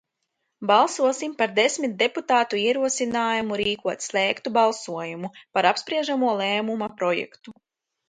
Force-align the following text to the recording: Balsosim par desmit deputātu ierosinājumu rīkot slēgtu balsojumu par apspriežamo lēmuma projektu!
Balsosim 0.69 1.35
par 1.41 1.51
desmit 1.59 1.93
deputātu 1.99 2.63
ierosinājumu 2.63 3.61
rīkot 3.63 4.09
slēgtu 4.09 4.57
balsojumu 4.59 5.35
par 5.59 5.73
apspriežamo 5.75 6.37
lēmuma 6.45 6.95
projektu! 7.01 7.61